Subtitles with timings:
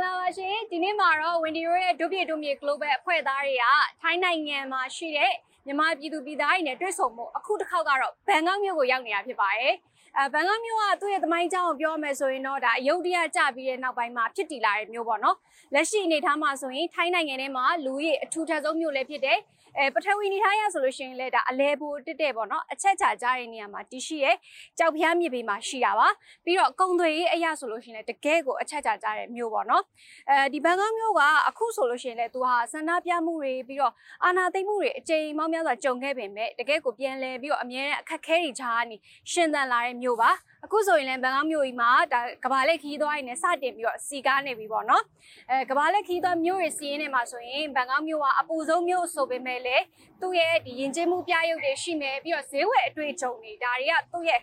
[0.00, 3.64] ္ဂလာပါရှင်ဒီနေ့မှာတော့ Wendy တို့ရဲ့ဒုပြည့်ဒုမြေ Global အဖွဲ့သားတွေက
[4.02, 5.32] ထိုင်းနိုင်ငံမှာရှိတဲ့
[5.66, 9.74] မြန်မာပြည်သူပြည်သားတွေနဲ့တွေ့ဆုံမှုအခုတစ်ခေါက်ကတော့ဘန်ကောက်မြို့ကိုရောက်နေတာဖြစ်ပါတယ်
[10.16, 15.36] အဲဘန်ကောက်မြို့ကသူ့ရဲ့သမိုင်းအကြောင်းကိုပြောမယ်ဆိုရင်တော့ဒါအယုဒ္ဓယကြပြီးတဲ့နောက်ပိုင်းမှာဖြစ်တည်လာတဲ့မြို့ပေါ့နော်
[15.74, 19.38] လက်ရှိအနေအထားမှာဆိုရင်ထိုင်းနိုင်ငံထဲမှာလူကြီးအထူးထပ်ဆုံးမြို့လည်းဖြစ်တယ်
[19.78, 24.36] အဲပထဝီနေထားရဆိုလို့ရှိရင်လည်းဒါအလဲပိုတက်တဲ့ပေါ့နော်အချက်ချာကြားတဲ့နေရာမှာတည်ရှိရဲ့
[24.78, 26.08] ကြောက်ဖျားမြေပေမှာရှိတာပါ
[26.44, 29.84] ပြီးတော့ကုံသွေးရေးအရာဆိုလို့ရှိရင်လည်းတကယ်ကိုအချက်ချာကြားတဲ့မြို့ပေါ့နော်
[30.30, 33.94] အဲဒီဘန်ကောက်မြို့ကအခုဆိုလို့ရှိရင်လည်းသူဟာဆန္ဒပြမှုတွေပြီးတော့
[34.24, 38.96] အာဏာသိမ်းမှုတွေအကြိမ်မောင်းများစွာကြုံခဲ့ပေမဲ့တကယ်ကိုပြန်လဲပြီးတော့အမြဲတမ်းအခက်ခဲတွေကြားကနေ
[39.32, 40.30] ရှင်သန်လာတဲ့မြို့ပါ
[40.64, 45.04] အခုဆိုရင်လည်းဘန်ကောက်မြို့ကြီးမှာဒါကဘာလက်ခီးသွားရင်းနဲ့စတင်ပြီးတော့စီကားနေပြီပေါ့နော်
[45.50, 49.84] အဲကဘာလက်ခီးသွားမြို့ရဲ့စီးရင်ထဲမှာဆိုရင်ဘန်ကောက်မြို့ကအပူဆုံးမြို့ဆိုပေမဲ့လည်း
[50.20, 54.40] သူ့ရဲ့ဒီရင်ကျင်းမှုပြရုပ်တွေရှိမယ်ပြီးတော့ဈေးဝယ်အတွေ့အကြုံတွေဒါတွေကသူ့ရဲ့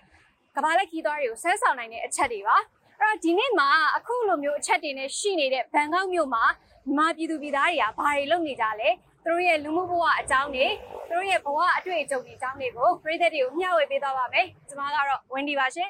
[0.56, 2.58] ကဘာလက်ခီးသွားတွေကိုဆဲဆောင်နိုင်တဲ့အချက်တွေပါ
[3.00, 6.44] အဲ့တော့ဒီနေ့မှာအခုလိုမျိုးအချက်တွေနဲ့ရှိနေတဲ့ဘန်ကောက်မြို့မှာ
[6.88, 8.90] မြန်မာပြည်သူပြည်သားတွေကဘာတွေလုပ်နေကြလဲ
[9.28, 10.68] သူတို့ရဲ့လူမှုဘဝအကြောင်းတွေ
[11.10, 15.90] သူတို့ရဲ့ဘဝအတွေ့အကြုံတွေအကြောင်းတွေကိုပြည်သက်တွေကိုမျှဝေပေးသွားပါမယ်ကျွန်မကတော့ Wendy ပါရှင်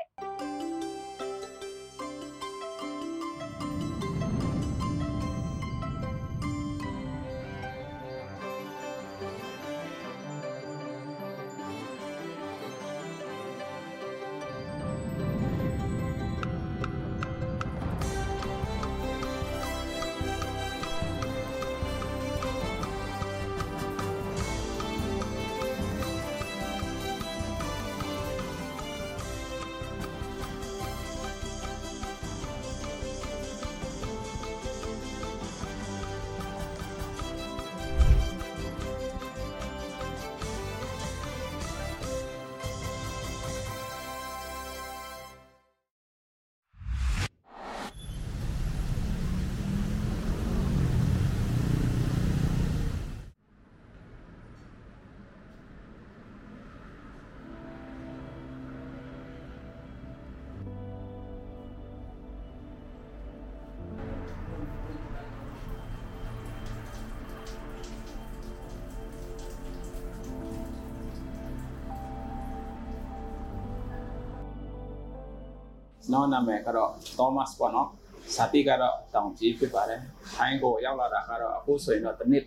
[76.08, 77.90] န်တော်နာမည်ကတော့ Thomas ပေါ့နော်
[78.36, 80.02] စာတိကတော့တောင်ကြီးဖြစ်ပါတယ်
[80.36, 82.46] ထိုင်းကိုရောက်လာတာကတော့အခုဆိုရင်တော့တစ်နှစ်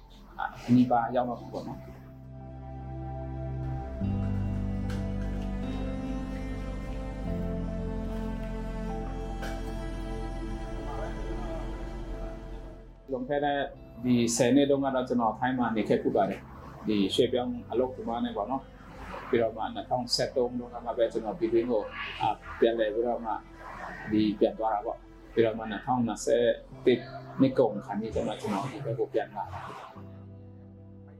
[0.67, 1.79] အနီးပါးရောက်တော့မှာပေါ့နော်
[13.11, 13.59] လွန်ခဲ့တဲ့
[14.05, 16.41] ဒီ10နှစ်တုန်းကတော့ကျွန်တော်ထိုင်းမှာနေခဲ့ပူပါတယ်
[16.89, 18.63] ဒီရွှေပြောင်းအလုပ်ဒီမှာနဲ့ပေါ့နော်
[19.31, 21.83] ပြီးတော့မှ2013တုန်းကမှပဲကျွန်တော်ပြည်တွင်းကို
[22.61, 23.33] ပြန်လဲပြီးတော့မှ
[24.13, 24.99] ဒီပြန်သွားတာပေါ့
[25.35, 29.61] ပြီးတော့မှ2020နှစ်ကုန်ခါนี้ကျွန်တော်ကျွန်တော်ဒီဘက်ကိုပြန်လာတာ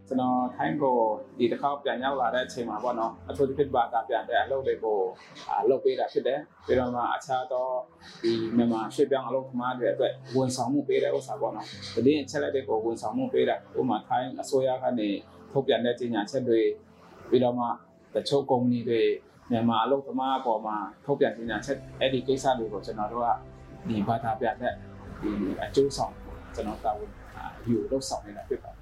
[0.07, 0.97] ကျွန်တော်ထိုင်းကို
[1.39, 4.99] ဒီတစ်ခေါက်ပြန်ရောက်လာတဲ့အချိန်မှာပေါ့နော်အထူးသဖြင့်ဘာသာပြန်တဲ့အလုပ်တွေကို
[5.69, 7.67] လုပ်ပေးတာဖြစ်တယ်ပြီးတော့မှအခြားသော
[8.23, 11.67] ဒီမြန်မာရွှေ့ပြောင်းအလုပ်သမားတွေအတွက်ဝန်ဆောင်မှုပေးတဲ့ဥစ္စာပေါ့နော်
[12.07, 15.09] တည်င်းအချက်လက်တွေကိုဝန်ဆောင်မှုပေးတာဥပမာထိုင်းအစိုးရကနေ
[15.53, 16.61] ထုတ်ပြန်တဲ့ကြေညာချက်တွေ
[17.31, 17.67] ပြီးတော့မှ
[18.15, 19.01] တချို့ကုမ္ပဏီတွေ
[19.51, 23.29] မြန်မာအလုပ်သမားအပေါ်မှာထုတ်ပြန်ကြေညာချက်အဲ့ဒီကိစ္စတွေကိုကျွန်တော်တို့က
[23.89, 24.75] ဒီဘာသာပြန်တဲ့
[25.23, 25.31] ဒီ
[25.63, 26.15] အကျိုးဆောင်
[26.55, 27.11] ကျွန်တော်တာဝန်
[27.69, 28.80] ယူလုပ်ဆောင်နေတာဖြစ်ပါတယ်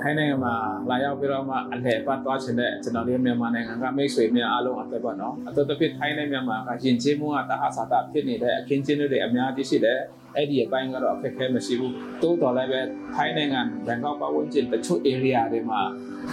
[0.00, 0.54] ထိုင်းနိုင်ငံမှာ
[0.90, 9.98] လာရောက်ပြီးတော့မှအလှည့်ပတ်သွားချင်တဲ့ကျွန်တော်တို့မြန်မာနိုင်ငံကမိတ်ဆွေများအားလုံးအတွက်ပေါ့နော်အတူတူဖြစ်ထိုင်းနဲ့မြန်မာကယဉ်ကျေးမှုကတအားစာတာဖြစ်နေတဲ့အခင်းကျင်းတွေအများကြီးရှိတယ်
[10.36, 12.80] အဲ့ဒီအပိုင်းကတော့အခက်အခဲမရှိဘူးတိုးတော်လည်းပဲ
[13.14, 15.80] ထိုင်းနိုင်ငံဘန်ကောက်ပတ်ဝန်းကျင်တချို့ area တွေမှာ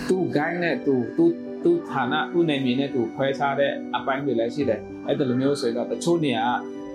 [0.07, 1.25] သူ့ guide နဲ့သူသူ
[1.63, 6.45] သူဌာနသူ့နေမြေနဲ့သူခွဲခြားတဲ့အပိုင်းတွေလည်းရှိတယ်အဲ့ဒီလိုမျိုးဆိုရင်တော့တချို့နေရာ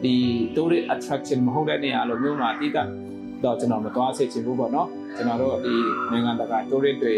[0.04, 0.14] ဒီ
[0.54, 2.80] tourist attraction မဟုတ်တဲ့နေရာလိုမျိုးမှာအတိအကျ
[3.44, 5.74] တော့ကျွန်တော်မသွားစေချင်ဘူးပေါ့နော် ကျွန်တော်တို့ဒီ
[6.10, 7.14] နိုင်ငံတကာ tourist တွေ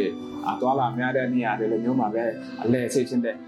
[0.49, 2.25] အသွားလာများတဲ့နေရာတွေလိုမျိုးမှာပဲ
[2.63, 3.39] အလဲစေချင်တဲ့န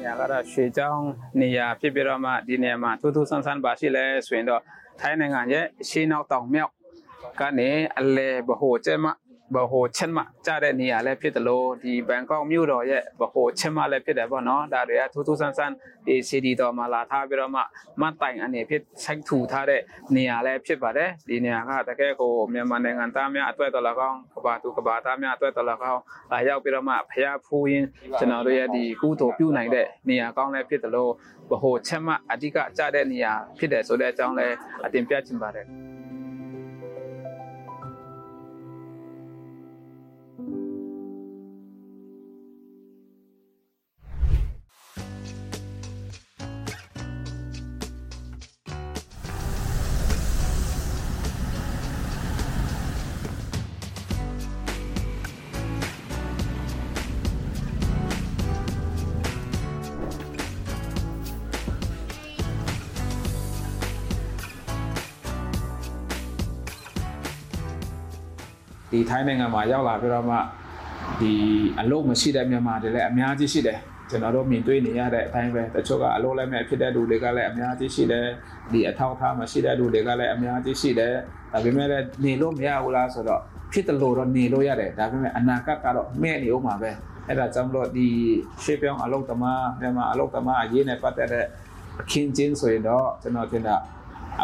[0.00, 1.06] ေရာကတော့ရွှေချောင်း
[1.40, 4.62] နေရာဖြစ်ပြီးတော့မှဒီနေရာမှာထူးထူးဆန်းဆန်းပါရှိလဲဆိုရင်တော့
[5.00, 6.72] ထိုင်းနိုင်ငံရဲ့ရှေးနောက်တောင်မြောက်
[7.40, 9.06] ကနေအလဲဘဟိုကျဲမ
[9.54, 15.74] ဘဟိုချက်မကြားတဲ့နေရာလည်းဖြစ်တယ်လို့ဒီဘန်ကောက်မြို့တော်ရဲ့ဘဟိုချက်မလည်းဖြစ်တယ်ပေါ့နော်ဒါတွေကထူးထူးဆန်းဆန်း
[16.06, 17.60] ဒီစီဒီတော်မှာလာထားပြီးတော့မှ
[18.00, 19.80] မတ်တိုင်အနေဖြစ်ဆိုင်ထူထားတဲ့
[20.14, 26.02] နေရာလည်းဖြစ်ပါတယ်ဒီနေရာကတကယ်ကိုမြန်မာနိုင်ငံသားများအတွက်တော်လည်းကောင်းကဘာသူကဘာသားများအတွက်တော်လည်းကောင်း
[26.32, 27.88] လာရောက်ပြီးတော့မှဖျားဖူးရင်း
[28.18, 31.12] ကျွန်တော်တို့ရဲ့ဒီကုသိုလ်ပြုနိုင်တဲ့နေရာကောင်းလည်းဖြစ်တယ်လို့
[31.50, 35.66] ဘဟိုချက်မအဓိကကြားတဲ့နေရာဖြစ်တယ်ဆိုတဲ့အကြောင်းလည်းအတင်ပြချင်ပါတယ်
[69.10, 70.36] ထိုင်းနိုင်ငံမှာရောက်လာပြီးတော့မှ
[71.20, 71.32] ဒီ
[71.80, 73.78] အလုပ်မရှိတဲ့မြန်မာတွေလည်းအများကြီးရှိတယ်
[74.10, 78.26] ကျွန်တော်တို့မြင်တွေ့နေရတဲ့အတိုင်းပဲတချို့ကအလုပ်လည်းမဲ့ဖြစ်တဲ့လူတွေကလည်းအများကြီးရှိတယ်
[78.72, 81.14] ဒီအထောက်အထားမရှိတဲ့လူတွေကလည်းအများကြီးရှိတယ်
[81.52, 83.40] ဒါပေမဲ့လည်းနေလို့မရဘူးလားဆိုတော့
[83.72, 86.90] ဖြစ်တယ်လို့တော့နေလို့ရတယ်ဒါပေမဲ့အနာဂတ်ကတော့မဲ့နေဦးမှာပဲ
[87.28, 88.06] အဲ့ဒါကြောင့်မလို့ဒီ
[88.62, 91.46] ရှေ့ပြောင်းအလုပ်သမားမြန်မာအလုပ်သမားအရေးနဲ့ပတ်သက်တဲ့
[92.00, 93.76] အခင်းချင်းဆိုရင်တော့ကျွန်တော်ထင်တာ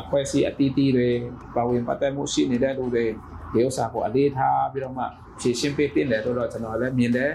[0.00, 1.08] အဖွဲ့အစည်းအတီးတီးတွေ
[1.54, 3.04] ပါဝင်ပတ်သက်မှုရှိနေတဲ့လူတွေ
[3.52, 5.04] ဒီဥစ္စာကိုအလေးထားပြီးတော့မှ
[5.40, 7.32] ဖြည့်ရှင်းပေးတင်တယ်လို့တော့ကျွန်တော်လည်းမြင်တယ်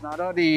[0.00, 0.50] ကျွန်တော်တို့ဒီ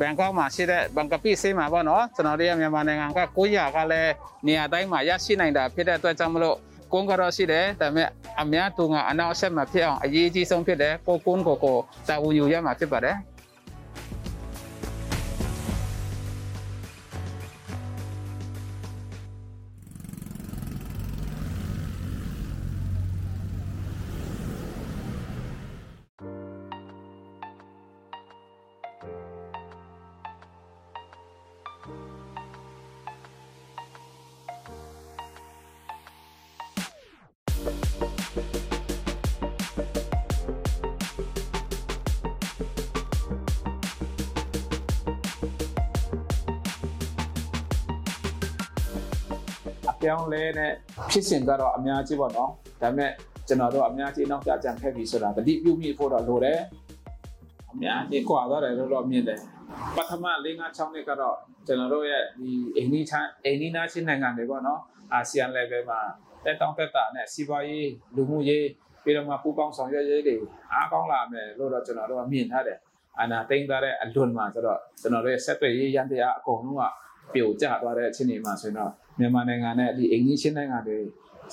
[0.00, 4.12] ဘန်ကောက်မှာရှိတဲ့ဘန်ကပီဆေးမှာပေါ့နော်ကျွန်တော်တို့ရမြန်မာနိုင်ငံက900ကလည်း
[4.46, 6.56] နေရာတိုင်းမှာရရှိနိုင်တာဖြစ်တဲ့အတွက်ကြောင့်မလို့
[6.92, 8.08] ကုန်းကတော့ရှိတယ်ဒါပေမဲ့
[8.40, 11.76] အများသူကအနောက်အဆက်မှာဖြစ်အောင်အရေးကြီးဆုံးဖြစ်တယ်ကိုကုန်းကိုကို
[12.08, 13.16] တာဝန်ယူရမှာဖြစ်ပါတယ်
[50.10, 50.72] ပြောင်းလဲတဲ့
[51.10, 52.50] ဖြစ်စဉ်ကတော့အများကြီးပေါ့နော်
[52.82, 53.10] ဒါပေမဲ့
[53.48, 56.60] ကျွန်တော်တို့အများကြီးနောက်ကြကြံခဲ့ပြီဆိုတာတတိပြုမိဖို့တော့လိုတယ်
[57.72, 59.40] အများကြီးကွာသွားတယ်လို့တော့မြင်တယ်
[59.96, 61.36] ပထမ၄၅၆နှစ်ကတော့
[61.66, 63.04] ကျွန်တော်တို့ရဲ့ဒီအိန္ဒိယ
[63.44, 64.80] အိန္ဒိယချင်းနိုင်ငံတွေပေါ့နော်
[65.12, 66.00] အာဆီယံ level မှာ
[66.44, 68.66] တက်တောင့်တက်တာနဲ့စီးပွားရေးလူမှုရေး
[69.04, 70.36] ပြည်တော်မှာပူးပေါင်းဆောင်ရွက်ရေးတွေ
[70.72, 72.78] အားကောင်းလာမယ်လို့တော့ကျွန်တော်တို့ကမြင်ထားတယ်
[73.20, 76.82] အနာသိမ့်သားတဲ့အလွန်မှာဆိုတော့ကျွန်တော်တို့ရဲ့ဆက်သွယ်ရေးရန်တရားအကုန်လုံးက
[77.34, 80.98] ပြိုကျသွားတဲ့အချိန်တွေမှာဆိုရင်တော့မြန်မာနိုင်ငံနဲ့ဒီအိန္ဒိချင်းနိုင်ငံတွေ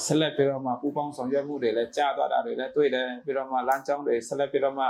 [0.05, 4.85] ဆက်လက်ပြီးတော့မှပူးပေါင်းဆောင်ရွက်မှုတွေလည်းကြာသွားတာတွေလည်းတွေ့တယ်ပြီးတော့မှလမ်းကြောင်းတွေဆက်လက်ပြီးတော့မှ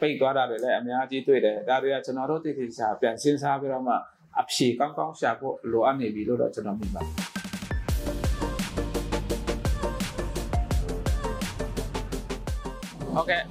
[0.00, 3.94] ပိတ်သွားတာတွေလည်းအများကြီးတွေ့တယ်ဒါတွေကကျွန်တော်တို့တည်တည်ချာပြန်စဉ်းစားပြီးတော့မှ
[4.40, 7.12] အဖြေကောင်းကောင်းရှာဖို့လိုအပ်နေပြီလို့တော့ကျွန်တော်မြင်ပါတယ်
[13.14, 13.42] ဟုတ်ကဲ့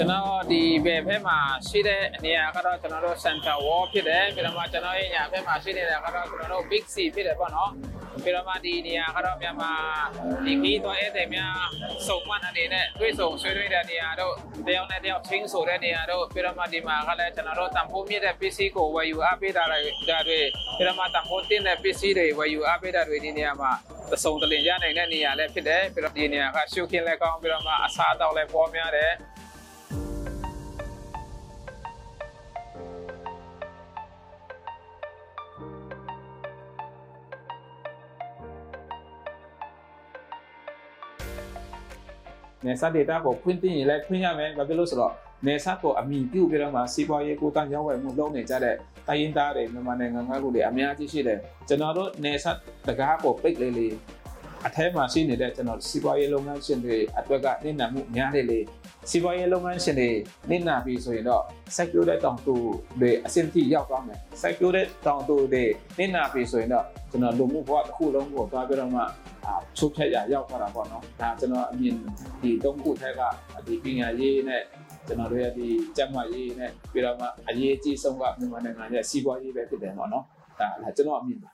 [0.00, 1.38] ကျွန်တော်ဒီဘယ်ဘက်မှာ
[1.68, 7.70] ရှိတဲ့နေရာကတော့ကျွန်တော်တို့ center wall ဖြစ်တယ်ပြီးတော့မှကျွန်တော်ရဲ့ညာဘက်မှာရှိနေတာကတော့ကျွန်တော်တို့ big C ဖြစ်တယ်ပေါ့နော်
[8.22, 9.72] ပြီးတော့မှဒီနေရာကတော့မြန်မာ
[10.44, 11.62] ဒီခီးသွားဧည့်သည်များ
[12.08, 14.34] စုံမအနေနဲ့တွေ့ဆုံဆွေးနွေးတဲ့နေရာတို့
[14.66, 19.80] တယောက်နဲ့တယောက်ချင်းဆိုတဲ့နေရာတို့ပြီးတော့မှဒီမှာကလည်းကျွန်တော်တို့တန်ဖိုးမြင့်တဲ့ပစ္စည်းကိုဝယ်ယူအားပေးတာတွေ
[20.10, 20.40] ဒါတွေ
[20.76, 23.72] ပြီးတော့မှတန်ဖိုးတင်းတဲ့ပစ္စည်းတွေဝယ်ယူအားပေးတာတွေဒီနေရာမှာ
[24.10, 29.12] သစုံတလင်ရနိုင်တဲ့နေရာလည်းဖြစ်တယ်ပြီးတော့ဒီနေရာကရှုခင်းလည်းကောင်းပြီးတော့မှအစားအသောက်လည်းပေါ်များတယ်
[42.66, 45.12] နေဆက် data ကိုဖွင့်တင်ရင်လည်းဖွင့်ရမယ်ဘာဖြစ်လို့ဆိုတော့
[45.46, 48.76] နေဆက်ကိုအမိပြုတ်ပြီးတော့မှစီးပွားရေးကိုတန်းရောက်ဝယ်မှုလုပ်နေကြတဲ့
[49.08, 51.38] တိုင်းရင်းသားတွေမြန်မာနိုင်ငံကလူတွေအများကြီးရှိတယ်
[51.68, 52.56] ကျွန်တော်တို့နေဆက်
[52.88, 53.94] တကားကိုပိတ်လေးလေး
[54.66, 58.60] အထဲမှာရှိနေတဲ့ကျွန်တော်စီးပွားရေးလုပ်ငန်းရှင်တွေအတွက်ကနေနာမှုများတယ်လေ
[59.10, 60.10] စီးပွားရေးလုပ်ငန်းရှင်တွေ
[60.50, 61.44] နေနာပြီဆိုရင်တော့
[61.76, 62.54] secure တဲ့တောင်တူ
[63.00, 65.64] တွေအဆင့်ထိရောက်သွားမယ် secure တဲ့တောင်တူတွေ
[65.98, 69.02] နေနာပြီဆိုရင်တော့ကျွန်တော်လူမှုဘဝတစ်ခုလုံးကိုသွားပြီးတော့မှ
[69.50, 71.96] အာချုပ်ဖြတ်ရရောက်သွားတာပေါ့နော်ဒါကျွန်တော်အမြင်
[72.42, 73.20] ဒီသုံးခုထက်က
[73.66, 74.62] ဒီပညာရေးနဲ့
[75.06, 75.66] ကျွန်တော်တို့ရဲ့ဒီ
[75.96, 80.24] ကျန်းမာရေးနဲ့ပြီးတော့မှအရေးကြီးဆုံးကမြန်မာနိုင်ငံရဲ့စီးပွားရေးပဲဖြစ်တယ်ပေါ့နော်
[80.60, 81.50] ဒါဒါကျွန်တော်အမြင်ပါ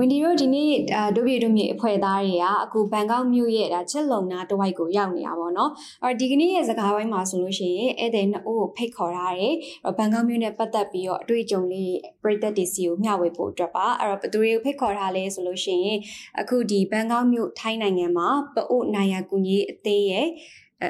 [0.00, 0.70] ဝင်ဒီတို့ဒီနေ့
[1.16, 5.70] ဒုပြေဒုမြေအဖွဲ့သားတွေကအခုဘန်ကောက်မြို့ရဲ့ဒါချက်လုံနာတဝိုက်ကိုရောက်နေတာပေါ့နော်
[6.02, 9.54] အဲ့ဒီကနေ့ရဲ့စကားပိုင်းမှာဆိုလို့ရှိရင်ဧည့်သည်နှစ်ဦးကိုဖိတ်ခေါ်ထားတယ်
[9.98, 15.98] ဘန်ကောက်မြို့နဲ့ပတ်သက်ပြီးတော့အတွေ့အကြုံလေးပြည်သက်တွေစီကိုမျှဝေဖို့အတွက်ပါအဲ့တော့ဘယ်သူတွေကိုဖိတ်ခေါ်ထားလဲဆိုလို့ရှိရင်
[16.40, 20.26] အခုဒီဘန်ကောက်မြို့ထိုင်းနိုင်ငံမှာပအို့နိုင်ယာကူညီအသေးရဲ့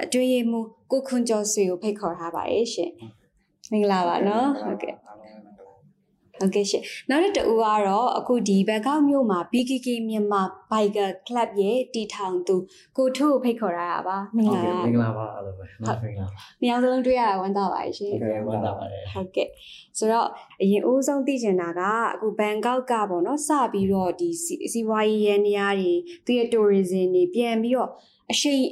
[0.05, 0.61] အတွေ့အမှု
[0.91, 2.91] ကိုခွန်ကျော်ဆွေကိုဖိတ်ခေါ်ထားပါတယ်ရှင်
[3.73, 5.08] မင်္ဂလာပါနော်ဟုတ်ကဲ့
[6.41, 12.57] ဟုတ်ကဲ့ရှင်နောက်တစ်တူကတော့အခုဒီဘန်ကောက်မြို့မှာ BKK မြန်မာ Biker Club ရဲ့တည်ထောင်သူ
[12.97, 19.49] ကိုထုကိုဖိတ်ခေါ်ရတာပါမင်္ဂလာပါမင်္ဂလာပါအားလုံးပဲနော်မင်္ဂလာပါ။နေရာစလုံးတွေ့ရတာဝမ်းသာပါရှင်ဟုတ်ကဲ့ဝမ်းသာပါတယ်။ဟုတ်ကဲ့။
[19.99, 20.29] ဆိုတော့
[20.63, 21.83] အရင်ဦးဆုံးသိချင်တာက
[22.15, 25.93] အခုဘန်ကောက်ကပေါ့နော်စပြီးတော့ဒီစီစီးပွားရေးရန်နေရာတွေ
[26.27, 27.91] သူရဲ့ tourism တွေပြန်ပြီးတော့
[28.33, 28.63] အရှိန်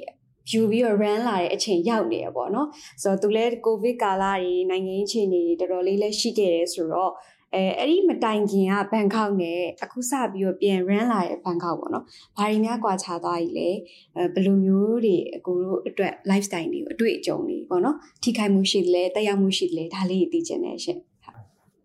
[0.52, 2.68] ယူပြီးတော့ run လာတဲ့အချိန်ရောက်နေရပေါ့နော်။
[3.02, 7.12] ဆိုတော့သူလည်းကိုဗစ်ကာလတွေနိုင်ငံရေးအခြေအနေတွေတော်တော်လေးလည်းရှိခဲ့တယ်ဆိုတော့
[7.56, 12.04] အဲအဲ့ဒီမတိုင်ခင်ကဘန်ကောက်နဲ့အခုစပြီးတော့ပြန် run လာတဲ့ဘန်ကောက်ပေါ့နော်။
[12.36, 13.68] ဘာတွေများကွာခြားသွားပြီလဲ။
[14.16, 20.98] အဲဘယ်လိုမျိုးတွေအကိုတို့အတွက် lifestyle တွေကိုအတွေ့အကြုံတွေပေါ့နော်။ထိခိုက်မှုရှိတယ်လဲတက်ရောက်မှုရှိတယ်လဲဒါလေးသိချင်တယ်ရှင်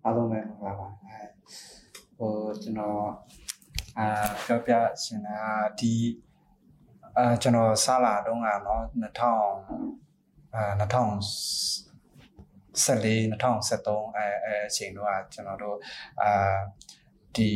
[0.04, 1.18] အားလုံးပဲမင်္ဂလာပါအဲ
[2.18, 3.04] ဟိုကျွန်တော်
[3.98, 4.08] အာ
[4.46, 4.74] ပြောပြ
[5.04, 5.40] ရှင်တာ
[5.80, 5.94] ဒီ
[7.18, 10.64] အာကျွန်တော်စလာတော့ကနော်2000အာ
[12.85, 15.77] 2014 2013အဲအဲအဲအချိန်တော့ကျွန်တော်တို့
[16.23, 16.57] အာ
[17.37, 17.51] ဒီ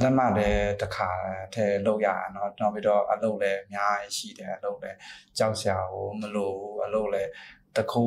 [0.00, 1.10] လက်မလည်းတစ်ခါ
[1.54, 4.96] ထဲလောက်ရအောင်เนาะနောက်ပြီးတော့အလုပ်လည်းအများကြီးရှိတယ်အလုပ်လည်း
[5.38, 7.30] ကြောက်စရာကိုမလိုဘူးအလုပ်လည်း
[7.76, 8.02] တစ်ခု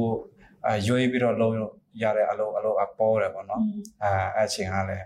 [0.68, 1.56] အရွေးပြီးတော့လုပ်
[2.04, 3.62] ရတဲ့အလုပ်အလုပ်အပေါ်တယ်ပေါ့နော်
[4.04, 5.06] အဲအဲ့အချိန်ကလည်း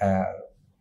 [0.00, 0.08] အဲ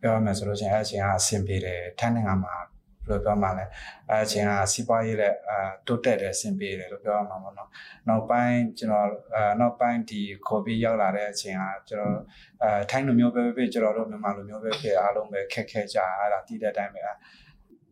[0.02, 2.69] ပြောရမယ်ဆိုလို့ရှိရင်အဲ့အချိန်ကအဆင်ပြေတယ်ထိုင်းနိုင်ငံမှာဘယ်
[3.09, 3.64] လိုပြောမှလဲ
[4.09, 7.69] အဲ့အချိန်ကစီးပွားရေးလည်းအဲတိုးတက်တယ်အဆင်ပြေတယ်လို့ပြောရမှာပေါ့နော်
[8.09, 12.16] နောက်ပိုင်းကျွန်တော်အဲနောက်ပိုင်းဒီခေါ်ပြီးရောက်လာတဲ့အချိန်ကကျွန်တော်
[12.62, 17.00] အဲထိုင်းလူမျိုးပဲပဲကျွန်တော်တို့မြန်မာလူမျိုးပဲဖြစ်အားလုံးပဲခက်ခဲကြအဲ့ဒါတည်တဲ့အတိုင်းပဲ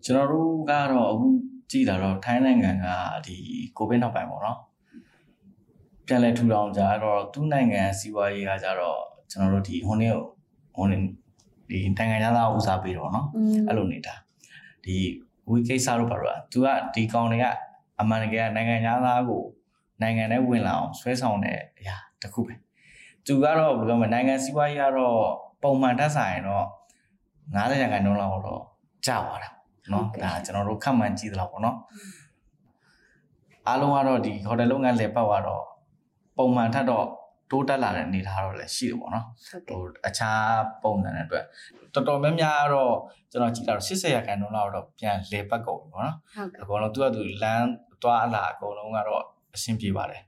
[0.05, 1.27] ကျွန်တော်တို့ကတော့အခု
[1.71, 2.87] ကြည့်လာတော့ထိုင်းနိုင်ငံက
[3.27, 3.37] ဒီ
[3.77, 4.59] ကိုဗစ်နောက်ပိုင်းပေါ့နော်
[6.07, 8.99] ပြန်လဲထူထောင်ကြတော့သူ့နိုင်ငံစီးပွားရေးကကြတော့
[9.31, 10.13] ကျွန်တော်တို့ဒီဟိုနေ့
[10.77, 11.01] ဟိုနေ့
[11.71, 13.27] ဒီနိုင်ငံသားဥစားပေးတော့နော်
[13.69, 14.15] အဲ့လိုနေတာ
[14.86, 14.96] ဒီ
[15.50, 17.46] ဝီကိစ္စတို့ပါတော့သူကဒီကောင်တွေက
[18.02, 19.44] အမှန်တကယ်နိုင်ငံသားကို
[20.02, 22.54] နိုင်ငံထဲဝင်လာအောင်ဆွဲဆောင်တဲ့အရာတစ်ခုပဲ
[23.26, 25.20] သူကတော့ဘယ်လိုပြောမလဲနိုင်ငံစီးပွားရေးကတော့
[25.64, 26.66] ပုံမှန်တက်ဆိုင်တော့
[27.54, 28.62] 90ရာခိုင်နှုန်းလောက်တော့
[29.06, 29.50] ကျသွားတာ
[29.90, 31.76] เนาะဒါကျွန်တော်တို့ခက်မှန်ကြည့်သလောက်ပေါ့เนาะ
[33.68, 35.64] အားလုံးကတော့ဒီဟိုတယ်လုပ်ငန်းလေပတ်သွားတော့
[36.38, 37.06] ပုံမှန်ထက်တော့
[37.51, 39.27] တိုးတက်လာတဲ့အနေအထားတော့လည်းရှိတယ်ပေါ့နော်
[39.69, 40.43] ဟိုအခြား
[40.83, 41.45] ပုံစံတွေအတွက်
[41.95, 42.95] တော်တော်များများတော့
[43.31, 46.15] ကျွန်တော်ကြည့်လာတော့80ရာခိုင်နှုန်းလောက်တော့ပြန်လေပတ်ကုန်ပြီပေါ့နော်
[46.63, 47.69] အကုန်လုံးသူကသူလမ်း
[48.03, 49.23] သွားအလာအကုန်လုံးကတော့
[49.55, 50.23] အဆင်ပြေပါတယ်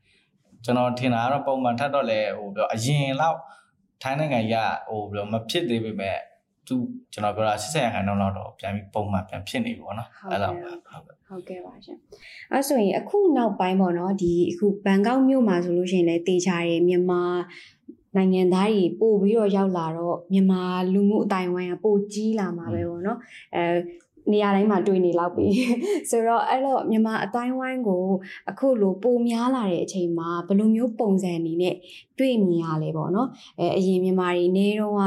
[0.65, 3.39] ကျွန်တော်ထင်တာကတော့ပုံမှန်ထပ်တော့လေဟိုပြောအရင်လောက်
[4.03, 4.55] ထိုင်းနိုင်ငံက
[4.91, 6.19] ဟိုပြောမဖြစ်သေးပေမဲ့
[6.69, 6.77] သူ
[7.13, 11.99] ကျွန်တော်ပြောတာ80ရာခိုင်နှုန်းလောက်တော့ပြန်ပြီးပုံမှန်ပြန်ဖြစ်နေပြီပေါ့နော်အဲ့လိုပဲဟုတ်ကဲ့ဟုတ်ကဲ့ပါရှင်
[12.53, 17.23] အဲဆိုရင်အခုနောက်ပိုင်းပေါ့နော်ဒီအခုဘန်ကောက်မြို့မှာဆိုလို့ရှိရင်လည်းတေချာတယ်မြန်မာ
[18.17, 20.63] နိုင်ငံသားတွေပို့ပြီးတော့ရောက်လာတော့မြန်မာ
[20.93, 23.19] လူမှုအတိုင်းဝိုင်းကပိုကြီးလာမှာပဲပေါ့နော်
[23.55, 23.63] အဲ
[24.33, 25.47] နေရာတိုင်းမှာတွေ့နေလောက်ပြီ
[26.11, 28.05] ဆိုတော့အဲ့တော့မြန်မာအတိုင်းဝိုင်းကို
[28.51, 31.75] အခုလိုပိုများလာတဲ့အချိန်မှာဘယ်လိုမျိုးပုံစံအနေနဲ့
[32.19, 35.03] တွေ့မြင်ရလဲပေါ့နော်အဲအရင်မြန်မာတွေနေတော့က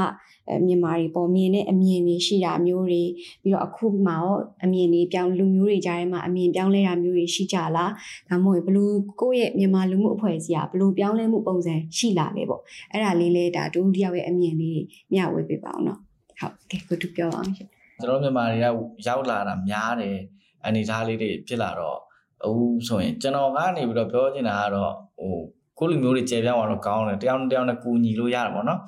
[0.50, 3.04] အဲမြန်မာတွေပေါ်မြင်တဲ့အမြင်တွေရှိတာမျိုးတွေ
[3.42, 4.30] ပြီးတော့အခုမှရော
[4.64, 7.92] အမြင်တွေပြောင်းလူမျိုးတွေကြားထဲမှာအမြင်ပြောင်းလဲတာမျိုးတွေရှိကြလား
[8.30, 8.84] ဒါမှမဟုတ်ဘလူ
[9.22, 14.82] ကိုယ့်ရဲ့မြန်မာလူမှုအဖွဲ့အစည်းကဘလူပြောင်းလဲမှုပုံစံရှိလာလဲပေါ့အဲ့ဒါလေးလဲဒါဒုတိယရဲ့အမြင်လေး
[15.14, 16.00] မျှဝေပေးပါအောင်နော်
[16.40, 17.70] ဟုတ်ကဲ့ကိုတူပြောအောင်ရှင်
[18.02, 18.66] ကျွန်တော်မြန်မာတွေက
[19.08, 20.18] ရောက်လာတာများတယ်
[20.66, 22.00] အနေထားလေးတွေဖြစ်လာတော့
[22.44, 25.36] အခုဆိုရင်ကျွန်တော်ကနေပြီးတော့ပြောချင်တာကတော့ဟို
[25.78, 28.80] ကိုလူမျိုးတွေကျေပြန့်သွားတော့ကောင်းတယ်တယောက်နဲ့တယောက်နဲ့ကူညီလို့ရတာပေါ့နော်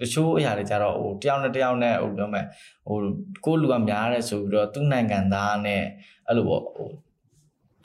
[0.00, 2.46] တချို့အရာတွေကြတော့ဟိုတယောက်နဲ့တယောက်နဲ့ဟိုပြောမယ်
[2.86, 2.96] ဟို
[3.44, 5.82] ကိုလူကများတယ်ဆိုပြီးတော့သူ့နိုင်ငံသားနဲ့
[6.26, 6.88] အဲ့လိုပေါ့ဟို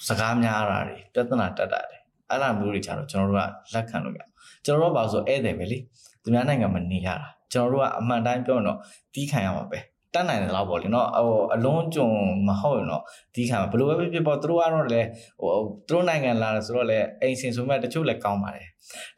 [0.08, 1.98] စကားများတာတွေပြဿနာတက်တာတွေ
[2.30, 4.24] အဲ့လိုမျိုးတွေကြတော့ကျွန်တော်တို့ကလက်ခံလို့မရ
[4.66, 5.78] ကျွန်တော်တို့ကဘာလို့ဆိုဧည့်သည်ပဲလေ
[6.24, 8.78] သူများနိုင်ငံမှာနေရတာကျွန်တော်တို့ကအမှန်တိုင်းပြောရင်တော့
[9.14, 9.80] တီးခံရမှာပဲ
[10.14, 12.08] တတ်နိုင်တယ်လို့ပေါ့လေနော်ဟိုအလုံးကြုံ
[12.48, 13.04] မဟုတ်ရင်တော့
[13.36, 15.02] ဒီခံဘယ်လိုပဲဖြစ်ဖြစ်ပေါ့သူတို့ကတော့လေ
[15.42, 15.52] ဟို
[15.88, 18.68] သူတို့နိုင်ငံလာတယ်ဆိုတော့လေအိမ်စင်ဆိုမဲ့တချို့လည်းကောင်းပါတယ်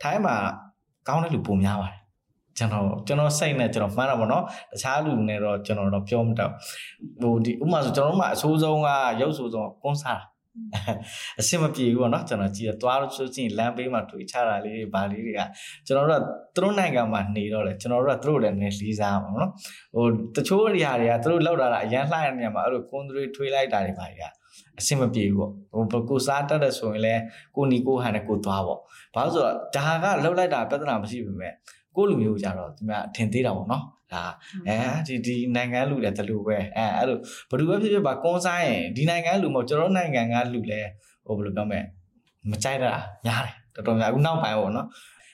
[0.01, 0.36] ထိုင်းမှာ
[1.08, 2.00] ကောင်းတဲ့လူပုံများပါတယ်
[2.58, 6.51] ကျွန်တော်ကျွန်တော်စိတ်နဲ့ကျွန်တော်မှန်းတာပေါ့နော်တခြားလူနဲ့တော့ကျွန်တော်တော့ပြောမတော့
[7.22, 8.89] ဟိုဒီဥမာဆိုကျွန်တော်တို့မှအဆိုးဆုံးက
[9.22, 10.22] ရုပ်ဆိုးဆုံးကွန်းစား
[11.39, 15.41] အဆင်မပြေဘူးပေါ့နော်ကျွန်တော်ကြည့်ရသွားလို့ဆိုချင်းလမ်းဘေးမှာတွေ့ချတာလေးတွေဗာလေးတွေက
[15.85, 16.23] ကျွန်တော်တို့က
[16.55, 19.51] သူတို့နိုင်ငံမှာနေတော့လေကျွန်တော်တို့ကသူတို့လည်းနည်းလေးစားပါတော့
[19.95, 24.23] ဟိုတချို့နေရာတွေကသူတို့လောက်တာအရန်လှတဲ့နေရာမှာအဲ့လိုကွန်တွေထွေးလိုက်တာတွေပါကြီးက
[24.79, 25.51] အဆင်မပြေဘူးပေါ့
[25.91, 27.21] ဟိုကိုစားတတ်တဲ့ဆိုရင်လည်း
[27.55, 28.79] ကိုနီကိုဟန်နဲ့ကိုသွားပေါ့
[29.15, 31.53] ဘာလို့ဆိုတော့ဒါကလောက်လိုက်တာပြဿနာမရှိဘူးမဲ့
[31.95, 34.23] ကိုလူမျိုးကြတော့ဒီမှာထင်သေးတာပေါ့နော် ဒါ
[34.67, 37.21] အဲဒီဒီနိုင်ငံလူလည်းတလူပဲအဲအဲ့လိုဘ
[37.53, 40.89] ယ်သူပဲဖြစ်ဖြစ်ပါကွန်ဆိုင်ရင်ဒီနိုင်ငံလူမဟုတ်ကျွန်တော်နိုင်ငံကလူလည်း
[41.25, 41.79] ဟိုဘယ်လိုပြောမလဲ
[42.51, 42.93] မကြိုက်တာ
[43.25, 44.87] များတယ်တော်တော်များအခုနောက်ပိုင်းပေါ့နော်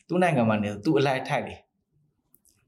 [0.08, 1.56] သူ့နိုင်ငံမှာနေသူ့အလိုက်ထိုက်လေ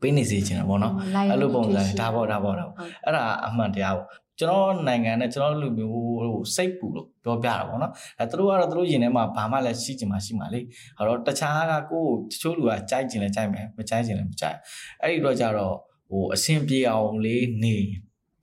[0.01, 0.93] ပေးနေစေချင်တာပေါ့နော်
[1.31, 4.07] အဲ့လိုပုံစံဒါပေါ့ဒါပေါ့ဒါပေါ့အဲ့ဒါအမှန်တရားပေါ့
[4.39, 10.59] ကျွန်တော်နိုင်ငံနဲ့ကျွန်တော်လူမျိုးဟိုစိတ်ပူလို့ပြောပြတာပေါ့နော်အဲသူတို့ကတော့သူတို့ရင်ထဲမှာဘာမှလည်းရှိချင်မှရှိမှာလေ
[10.97, 14.57] ဟောတော့တခြားကကိုယ်တချို့လူကကြိုက်ချင်လဲကြိုက်မယ်မကြိုက်ချင်လဲမကြိုက်
[15.01, 15.75] အဲ့ဒီတော့ကြတော့
[16.09, 17.77] ဟိုအဆင်ပြေအောင်လေးနေ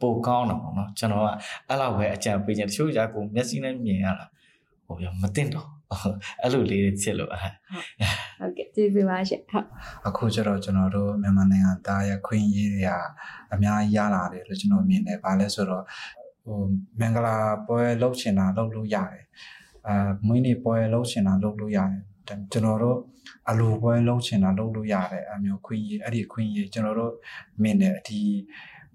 [0.01, 1.29] ပိုကောင်းတာပေါ့နော်ကျွန်တော်က
[1.69, 4.27] အဲ့လောက်ပဲအကြံပေးချင်တချို့ကြကိုမျက်စိနဲ့မြင်ရတာ
[4.87, 5.69] ဟိုပြမသိတော့
[6.43, 7.53] အဲ့လိုလေးဖြစ်လို့အဲ့
[8.41, 9.67] ဟုတ်ကဲ့ကျေးဇူးပါရှင်ဟုတ်
[10.09, 12.91] အခုကျတော့ကျွန်တော်တို့မြန်မာနိုင်ငံသားရဲ့ခွင့်ရေးတွေက
[13.53, 15.85] အများကြီးရလာတယ်လို့ကျွန်တော်မြင်တယ်။ဘာလဲဆိုတော့
[16.45, 16.59] ဟို
[17.01, 19.25] မင်္ဂလာပွဲလှုပ်ချင်တာလှုပ်လို့ရတယ်။
[19.89, 22.99] အာမွေးနေ့ပွဲလှုပ်ချင်တာလှုပ်လို့ရတယ်။ဒါ ကျွန်တော်တို့
[23.51, 27.13] အလိုပွဲလှုပ်ချင်တာလှုပ်လို့ရတယ်အမျိုးခွင့်ရေးအဲ့ဒီခွင့်ရေးကျွန်တော်တို့
[27.63, 28.21] မြင်တယ်အဒီ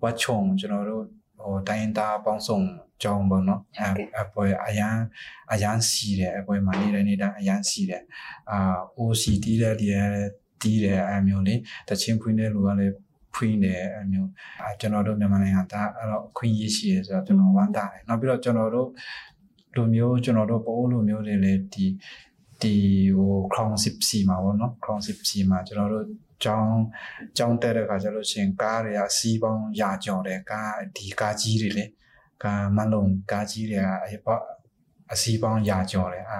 [0.01, 1.03] ဝတ်ချုံကျွန်တော်တို့
[1.41, 2.59] ဟိုတိုင်းသားပေါင်းစုံ
[3.03, 4.95] ကြောင်းပေါ့နော်အဲအပွဲအရန်
[5.53, 8.03] အရန်စီတယ်အပွဲမှာနေတဲ့နေတိုင်းအရန်စီတယ်
[8.51, 9.87] အာ OC တီးတဲ့ဒီ
[10.61, 11.59] တီးတယ်အမျိုးလေး
[11.89, 12.95] တချင်းဖွင့်တဲ့လူကလည်း
[13.35, 14.29] ဖွင့်တယ်အမျိုး
[14.63, 18.89] အဲကျွန်တော်တို့မြန်မာနိုင်ငံသားအဲ့တော့ခွင့်ရရှိရဆိုတော့ကျွန်တော်ဝမ်းသာတယ်နောက်ပြီးတော့ကျွန်တော်တို့
[19.75, 21.85] လူမျိုးကျွန်တော်တို့ပိုးလူမျိုးတွေလည်းဒီ
[22.61, 22.75] ဒီ
[23.17, 26.05] ဟို crown 10စီမှာပေါ့နော် crown 10စီမှာကျွန်တော်တို့
[26.43, 26.79] ကျောင်း
[27.37, 31.85] ကျောင်းတက်တဲ့ခါကျလို့ရှိရင်ကားတွေကစီးပေါင်းရာကျော်တယ်ကားဒီကားကြီးတွေလေ
[32.43, 34.41] ကားမလုံးကားကြီးတွေကအပေါ့
[35.13, 36.39] အစီးပေါင်းရာကျော်တယ်အာ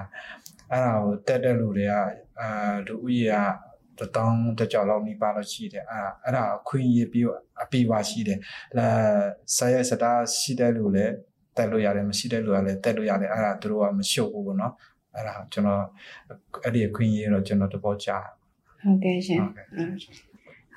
[0.70, 1.92] အဲ့ဒါကိုတက်တဲ့လူတွေက
[2.40, 2.48] အာ
[2.86, 3.28] လူဦးရေ
[3.98, 7.24] ကတတောင်းတကြောက်လောက်နီးပါလို့ရှိတယ်အဲ့ဒါအဲ့ဒါအခွင့်အရေးပြီး
[7.62, 8.38] အပြည့်ပါရှိတယ်
[8.74, 8.86] အဲ
[9.56, 11.14] ဆက်ရစတာရှိတဲ့လူလည်း
[11.56, 14.72] တက်လို့ရတယ်မရှိတဲ့လူကလည်းတက်လို့ရတယ်အဲ့ဒါသူတို့ကမရှုပ်ဘူးပေါ့နော်
[15.14, 15.82] အဲ့ဒါကျွန်တော်
[16.64, 18.26] အဲ့ဒီအခွင့်အရေးတော့ကျွန်တော်တဘောကြား
[18.82, 19.66] ဟုတ်ကဲ့ရှင်ဟုတ်ကဲ့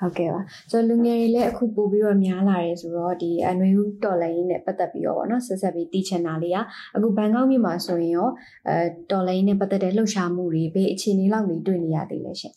[0.04, 6.58] ုတ်ကဲ့ပါဆိုတော့လူငယ်တွေလည်းအခုပို့ပြီးတော့များလာတယ်ဆိုတော့ဒီအနွေဦးတော်လိုင်းနဲ့ပတ်သက်ပြီးတော့ဗောနော်ဆက်ဆက်ပြီးတည်ချင်တာလေးက
[6.94, 8.28] အခုဘန်ကောက်မြို့မှာဆိုရင်ရော
[8.68, 8.76] အဲ
[9.10, 12.54] တော်လိုင်းနဲ့ပတ်သက်တဲ့လှုပ်ရှားမှုတွေဘေးအခြေအနေလောက်နေတွေ့နေရသေးလဲရှင်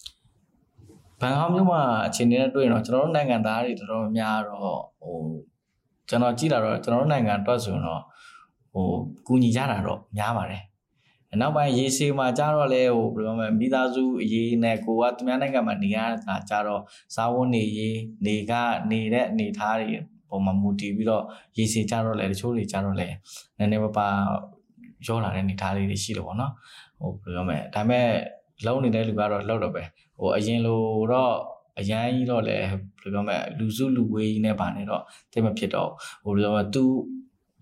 [1.22, 5.18] ဘန်ကောက်မြို့မှာအခြေအနေနဲ့တွေ့ရင်တော့ကျွန်တော်တို့နိုင်ငံသားတွေတော်တော်များတော့ဟို
[6.10, 8.02] ကျွန်တော်ကြည့်တာတော့ကျွန်တော်တို့နိုင်ငံအတွက်ဆိုရင်တော့
[8.74, 8.88] ဟို
[9.28, 10.64] ကူညီကြတာတော့များပါတယ်
[11.40, 16.82] နောက်ပိုင်းရေရှည်မှာကြတော့လေဟိုဘယ်လိုမှမိသားစုအရေးနဲ့ကိုကသူများနိုင်ငံမှာနေရတာကြတော့
[17.16, 18.54] ဇာဝတ်နေရေးနေက
[18.92, 19.98] နေတဲ့အနေထားတွေ
[20.30, 21.24] ပုံမှာမူတည်ပြီးတော့
[21.58, 23.08] ရေရှည်ကြတော့လေတချို့တွေကြတော့လေ
[23.58, 24.08] နည်းနည်းပါးပါ
[25.06, 26.54] ရောလာတဲ့အနေထားလေးတွေရှိလို့ပေါ့နော်
[27.00, 28.08] ဟိုဘယ်လိုမှဒါပေမဲ့
[28.66, 29.84] လုံးနေတဲ့လူကတော့လောက်တော့ပဲ
[30.20, 31.34] ဟိုအရင်လိုတော့
[31.80, 32.72] အရန်ကြီးတော့လေဘယ်
[33.04, 35.90] လိုပြောမလဲလူစုလူဝေးကြီးနဲ့ပါနေတော့တိတ်မဖြစ်တော့
[36.24, 36.84] ဟိုဘယ်လိုပြောမလဲသူ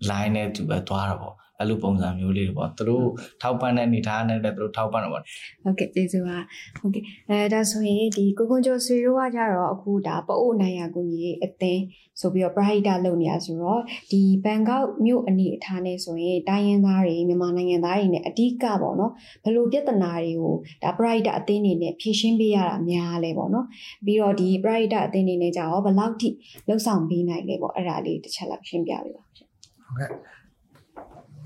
[0.08, 3.06] line နဲ့သူပဲသွားတာပေါ့ အဲ့လိုပုံစံမျိုးလေးတွေပေါ့သူတို့
[3.42, 5.22] ထောက်ပံ့တဲ့အနေထားနဲ့လည်းသူတို့ထောက်ပံ့တော့ပေါ့
[5.64, 6.38] ဟုတ်ကဲ့ကျေးဇူးပါ
[6.78, 11.82] ဟုတ်ကဲ့အဲဒါဆိုရင်ဒီကိုကွန်ကျော်ဆွေတို့ကကြတော့အခုဒါပအိုနိုင်ရကူကြီးအသင်း
[12.20, 19.12] ဆိုပြီးတော့ပရိုက်တာလုပ်နေရဆိုတော့ဒီဘန်ကောက်မြို့အနေအထားနဲ့ဆိုရင်တိုင်းရင်းသားတွေမြန်မာနိုင်ငံသားတွေနဲ့အဓိကပေါ့နော်
[19.44, 23.66] ဘယ်လိုပြဿနာတွေကိုဒါပရိုက်တာအသင်းတွေနဲ့ဖြေရှင်းပေးရတာများလဲပေါ့နော်
[24.06, 26.28] ပြီးတော့ဒီပရိုက်တာအသင်းတွေနဲ့ကြတော့ဘယ်လောက်ထိ
[26.68, 29.48] လှုပ်ဆောင်ပေးနိုင်လဲပေါ့အဲ့ဒါလေးတစ်ချက်လောက်ရှင်းပြပေးပါရှင်
[29.84, 30.10] ဟုတ်ကဲ့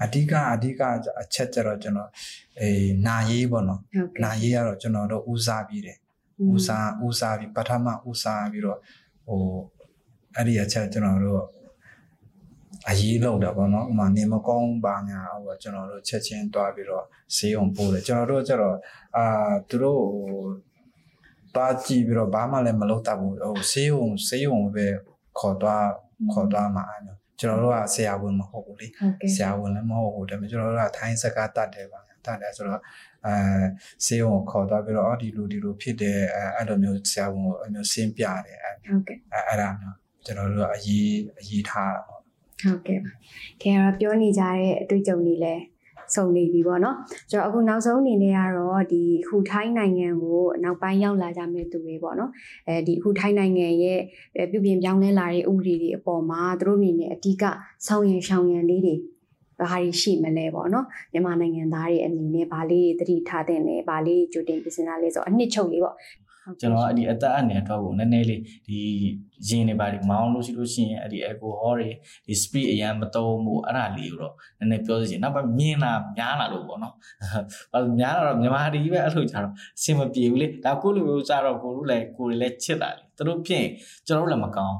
[0.04, 0.80] အဓိကအဓိက
[1.20, 2.10] အချက်ကျတော့ကျွန်တော်
[2.60, 5.98] အေးနာရေးပေါ့နော်ဟုတ်ကဲ့နာရေးကတော့ကျွန်တော်တို့ဦးစားပြီးတယ်
[6.52, 8.78] ဦးစားဦးစားပြီးပထမဦးစားပြီးတော့
[9.26, 9.40] ဟို
[10.36, 11.42] အဲ့ဒီအချက်ကျွန်တော်တို့
[12.88, 17.04] အရေးလောက်တာပေါ့နော်ဥပမာနေမကောင်းပါညာဟိုကျွန်တော်တို့ချက်ချင်းတွားပြီးတော့
[17.36, 18.76] ဈေးအောင်ပို့တယ်ကျွန်တော်တို့ကျတော့
[19.16, 19.26] အာ
[19.68, 20.44] သူတို့ဟို
[21.54, 24.86] တွားကြည့်ပြီးတော့ဘာမှလည်းမလုပ်တတ်ဘူးဟိုဈေးအောင်ဈေးအောင်ပဲ
[25.38, 25.86] ခေါ်တွား
[26.32, 32.80] ခေါ်တွားမှာအဲ့လို ကျွန်တော်တို့ကဆရာဝန်မဟုတ်ဘူးလေဟုတ်ကဲ့ဆရာဝန်လည်းမဟုတ်ဘူးဒါပေမဲ့ကျွန်တော်တို့ကထိုင်းစကားတတ်တယ်ပါတတ်တယ်ဆိုတော့
[33.26, 33.34] အဲ
[34.04, 42.20] ဆေးရုံကိုခေါ်သွားပြီးတော့အော်ဒီလိုဒီလိုဖြစ်တယ်အဲအဲ့လိုမျိုးဆရာဝန်ကိုအဲ့မျိုးဆင်းပြတယ်အဲဟုတ်ကဲ့အဲ့အဲ့ဒါမျိုးကျွန်တော်တို့ကအရေးအရေးထားတာပေါ့
[42.62, 43.12] ဟုတ်ကဲ့ပါ
[43.60, 45.62] ခင်ဗျားပြောနေကြတဲ့အတွေ့အကြုံတွေလည်း
[46.14, 46.96] စုံနေပြီပေါ့နော်
[47.30, 52.30] ကျွန်တော်အခုနောက်ဆုံးအနေနဲ့ကတော့ဒီအခုထိုင်းနိုင်ငံကိုနောက်ပိုင်းရောက်လာကြမဲ့သူတွေပေါ့နော်
[52.68, 54.00] အဲဒီအခုထိုင်းနိုင်ငံရဲ့
[54.36, 57.44] အဲပြုပြင်ပြောင်းလဲလာတဲ့ဥပဒေတွေအပေါ်မှာသူတို့အနေနဲ့အဓိက
[57.86, 58.94] ဆောင်ရန်ရှောင်ရန်လေးတွေ
[59.60, 65.96] ဘာတွေရှိမလဲပေါ့နော်မြန်မာနိုင်ငံသားတွေအနေနဲ့ဗာလေးတွေသတိထားတဲ့နဲ့ဗာလေးကြိုတင်ပြင်ဆင်တာလေးဆိုအနှစ်ချုပ်လေးပေါ့
[66.60, 68.80] ကျွန်တော်အဲ့ဒီအသက်အနည်းတော့ကိုနည်းနည်းလေးဒီ
[69.48, 71.90] ရင်တွေပါဒီမောင်းလို့ရှိလို့ရှိရင်အဲ့ဒီ alcohol တွေ
[72.26, 76.94] ဒီ speed အရန်မသုံးဘူးအဲ့ဒါလေးကိုတော့နည်းနည်းပြောစီချင်နောက်ပိုင်းမြင်လာများလာလို့ပေါ့နော်
[77.72, 83.70] ဘာလို့များလာတော့မြန်မာတီပဲအဲ့လိုကြတော့အဆင်မပြေဘူးလေဒါကိုလိုမျိုးကြတော့ကိုလိုလည်းကိုလည်းချစ်တာလေသူတို့ဖြစ်ရင်
[84.06, 84.76] ကျွန်တော်တို့လည်းမကောင်း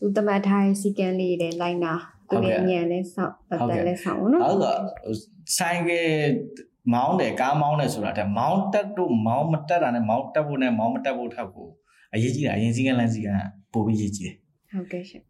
[0.00, 1.92] သူတမတ်ထားတဲ့စီကံလေးတွေလိုက်နာ
[2.28, 4.76] သူလည်းညံလဲဆောက်ပတ်သက်လဲဆောက်ပေါ့နော်ဟုတ်ကဲ့
[5.58, 5.90] ဆိုင်က
[6.92, 11.68] မောင်းတယ်ကားမောင်းတယ်ဆိုတာတဲ့မောင်းတက်တို့မောင်းမတက်တာနဲ့မောင်းတက်ဖို့နဲ့မောင်းမတက်ဖို့ထက်ကို
[12.14, 13.28] အရေးကြီးတာအရင်စီကလန်းစီက
[13.72, 14.36] ပိုပြီးရည်ကြီးတယ်
[14.70, 15.22] ဟုတ်ကဲ့ရှင်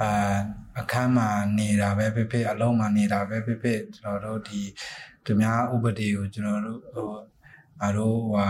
[0.00, 0.38] အာ
[0.80, 4.60] အခန်းမှာနေတာပဲဖြစ်ဖြစ်အလုံးမှာနေတာပဲဖြစ်ဖြစ်ကျွန်တော်တို့ဒီ
[5.24, 7.10] သူများဥပဒေကိုကျွန်တော်တို့ဟို
[7.80, 8.48] အားတို့ဟို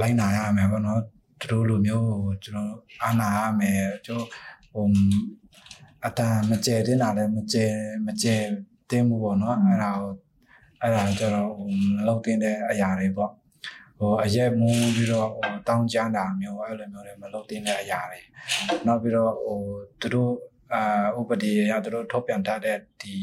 [0.00, 1.00] လိုက်နာရမယ်ပေါ့နော်
[1.40, 2.72] သူတို့လိုမျိုးဟိုကျွန်တော်
[3.02, 4.28] အာနာရမယ်ကျွန်တော်
[4.72, 4.86] ဟို
[6.06, 7.66] အတန်မကျဲတင်တာလည်းမကျဲ
[8.06, 8.36] မကျဲ
[8.90, 10.12] တင်းမှုပေါ့နော်အဲ့ဒါကို
[10.82, 13.32] အဲ့ဒါကျတော့ဟိုမလုပ်တင်တဲ့အရာတွေပေါ့
[13.98, 18.20] ဟိုအရက်မူးပြီးတော့ဟိုတောင်းကြမ်းတာမျိုးအဲ့လိုမျိုးတွေမလုပ်တင်တဲ့အရာတွေ
[18.86, 19.58] နောက်ပြီးတော့ဟို
[20.00, 20.32] သူတို့
[20.74, 23.14] အာဥပဒေအရသူတို့ထုတ်ပြန်ထားတဲ့ဒီ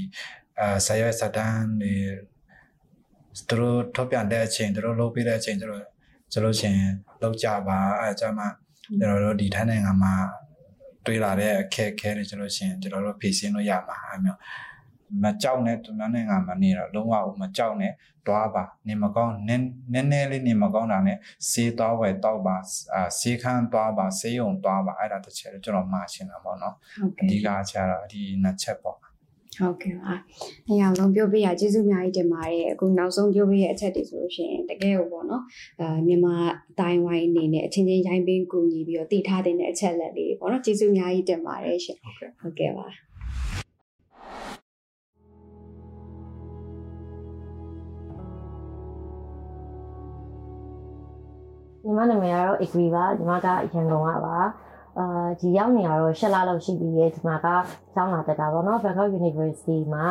[0.59, 1.95] အာဆရာစတန်တွေ
[3.49, 5.83] သူတို့ထုတ်ပြန်တဲ့အချိန်သူတို့လုပ်ပေးတဲ့အချိန်သူတို့
[6.33, 6.79] ကျလို့ချင်း
[7.21, 8.47] လောက်ကြပါအဲကြမှာ
[8.83, 10.13] ကျွန်တော်တို့ဒီထိုင်းနိုင်ငံမှာ
[11.05, 14.39] တွေ့လာတဲ့အခက်အခဲတွေကျလို့ချင်းကျွန်တော်တို့ဖြေရှင်းလို့ရမှာအဲမျိုး
[15.23, 17.93] မကြောက်နဲ့သူများနိုင်ငံမှာနေတော့လုံးဝမကြောက်နဲ့
[18.27, 21.17] တွားပါနေမကောင်းနည်းနည်းနည်းလေးနေမကောင်းတာနဲ့
[21.49, 22.57] စေးသွားဝယ်တော့ပါ
[22.93, 28.97] အာစေးခန်းသွားပါစေးရုံသွားပါအဲ့ဒါတစ်ချက်ကျွန်တော်မှားရှင်းတာပေါ့နော်ဟုတ်အဓိကဲ့ကချက်တော့ဒီနှစ်ချက်ပေါ့
[29.59, 30.11] ဟုတ်ကဲ့ပါ။
[30.67, 35.43] နေရာလုံးပြောပြရကျေးဇူးအများကြီးတင်ပါတယ်။အခုနောက်ဆုံးပြောပြရအချက်တွေဆိုလို့ရှိရင်တကယ်ကိုပေါ့နော်။
[35.81, 36.35] အာမြန်မာ
[36.71, 42.87] အတိုင်းဝိုင်းအနေနဲ့အချင်းချင်းရိုင်းပင်းကူညီပြီးတော့တည်ထားတဲ့အချက်လက်လေးတွေပေါ့နော်။ကျေးဇူးအများကြီးတင်ပါတယ်ရှင်ဟုတ်ကဲ့။ဟုတ်ကဲ့ပါ။
[51.85, 54.37] ညီမနာမည်ကတော့ agree ပါညီမကရန်ကုန်ကပါ
[54.99, 57.47] အာဒီရောက်နေရတော့၈လလောက်ရှိပြီရဲ့ဒီမှာက
[57.93, 60.05] ကျောင်းလာတက်တာပေါ့နော် Bangkok University မှာ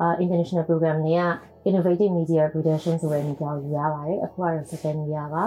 [0.00, 1.22] အာ international program တွေက
[1.68, 5.44] innovative media production ဆိုတဲ့နေရာကိုယူရပါတယ်အခုကတော့ second year ပါ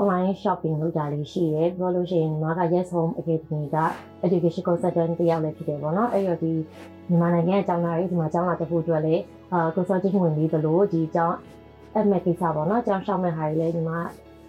[0.00, 3.76] online shopping လုပ်တာလေးရှိတယ်ပြောလို့ရှိရင်ညီမက Yes Home Academy က
[4.26, 6.52] education consultant တယောက်လည်းဖြစ်တယ်ပေါ့နော်အဲ့တော့ဒီ
[7.08, 11.36] မြန်မာနိုင်ငံရဲ့ကျောင်းသားတွေဒီမှာကျောင်းလာတက်ဖို့အတွက်လည်းအာ consulting ဝင်ပြီးသလိုဒီကျောင်း
[11.98, 13.92] admit ကိစ္စပေါ့နော်ကျောင်းရှောက်မဲ့ဟာတွေလည်းညီမ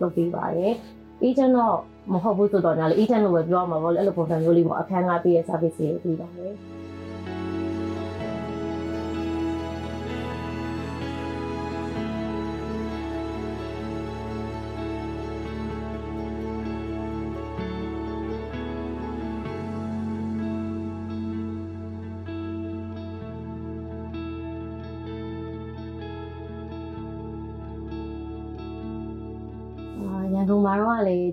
[0.01, 0.73] လုပ်ပေးပါတယ်။
[1.23, 1.77] agent တော့
[2.11, 6.53] မဟုတ်ဘူးဆိုတော့ညာလေ agent လို့ပဲပြောမှာပေါ့လေအဲ့လိုပုံစံမျိုးလေးပေါ့အခန်းကပေးရဲ့ service တွေပေးပါတယ်။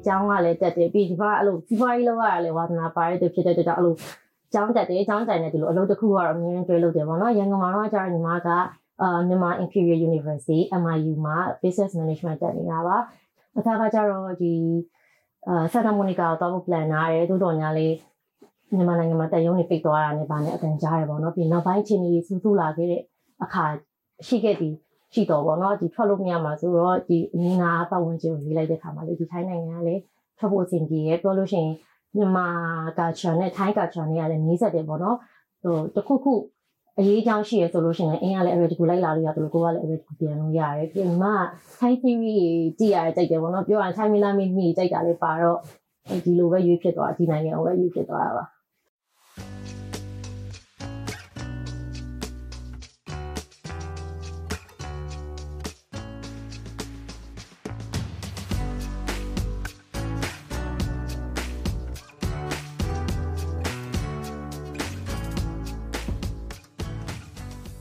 [0.06, 3.94] ကြောင်းကလည်းတက်တယ်ပြီးဒီဘက်အဲ့လိုစီးပွားရေးလောက်ရလေဝါသနာပါရတဲ့ဖြစ်တဲ့အတွက်ကြောင့်အဲ့လို
[4.52, 8.48] ကျောင်းတက်တယ်ကျောင်းတိုင်နေတယ်လို့အလုပ်တစ်ခုကတော့အမြဲတမ်းတွဲလုပ်တယ်ပေါ့နော်ရန်ကုန်မှာတော့ကျတော့ညီမက
[9.02, 12.96] အာမြန်မာ Imperial University MIU မှာ Business Management တက်နေတာပါ
[13.58, 14.52] အခါကကျတော့ဒီ
[15.48, 17.94] အာ Santa Monica ကိုတော့ plan နာတယ်တိုးတော်ညာလေး
[18.74, 23.02] မြန်မာနိုင်ငံမှာတက်ရုံးနေပိတ်သွားတာနဲ့ဗာနဲ့အကန်ကြားရပေါ့နော်ပြီးနောက်ပိုင်းချင်းကြီးစူးစူးလာခဲ့တဲ့
[23.44, 23.64] အခါ
[24.26, 24.74] ရှိခဲ့သည်
[25.14, 30.00] ရှိတော့ဗောနော်ဒီထွက်လို့မရမှာဆိုတော့ဒီအနည်းငါပတ်ဝန်းကျင်ကိုရေးလိုက်တဲ့ခါမှာလေဒီထိုင်းနိုင်ငံကလည်း
[30.38, 31.72] ထွက်ဖို့အဆင်ပြေရဲပြောလို့ရှိရင်
[32.16, 32.46] မြန်မာ
[32.98, 35.16] culture နဲ့ထိုင်း culture နဲ့ကလည်းနီးစပ်တယ်ဗောနော်
[35.62, 36.34] ဟိုတစ်ခုခု
[36.98, 41.36] အရေးအကြောင်းရှိရဆိုလို့ရှိရင်အင်းကလည်း already ကိုလိုက်လာလို့ရတယ်ကိုကလည်း already ကိုပြန်လို့ရတယ်ပြီးညီမက
[41.78, 42.36] Thai theory
[42.78, 45.58] ကြည့်ရတဲ့တိုက်တယ်ဗောနော်ပြောရရင် Thai မီလာမီမီတိုက်တာလေးပါတော့
[46.24, 48.44] ဒီလိုပဲရွေးဖြစ်သွားဒီနိုင်ငံကိုပဲရွေးဖြစ်သွားတာပါ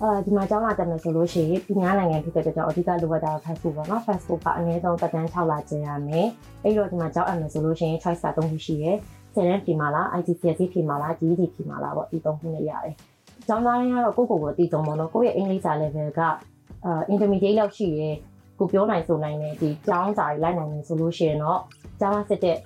[0.06, 6.28] အာဒီမှာကျောင်းလာတက်မယ်ဆိုလို့ရှိရင်ပြည်냐နိုင်ငံဖြစ်တဲ့အတွက်ကြောင့်အဓိကလိုအပ်တာ fast food ပေါ့နော် fast food ကအနည်းဆုံးတက်တန်း6လကျင်ရမယ်
[6.64, 8.98] အဲ့တော့ဒီမှာကျောင်းအပ်မယ်ဆိုလို့ရှိရင် choice က3ခုရှိရယ်
[9.34, 12.96] ဆယ်တန်းဖြေမှာလား ITCSC ဖြေမှာလား GED ဖြေမှာလားပေါ့ဒီ3ခုနဲ့ရတယ်
[13.48, 16.22] ကျောင်းသားတွေကတော့ကိုယ့်ကိုယ်ကိုအသိဆုံးပေါ့နော်ကိုယ့်ရဲ့အင်္ဂလိပ်စာ level က
[16.86, 18.16] အာ intermediate လောက်ရှိရယ်
[18.60, 21.60] ကိုပြောနိုင်ဆိုနိုင်တဲ့ဒီကျောင်းစာတွေလိုက်နိုင်နေဆိုလို့ရှိရင်တော့
[22.00, 22.58] ကျောင်းစစ်တဲ့